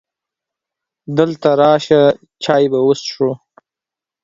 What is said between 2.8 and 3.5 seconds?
وڅښو.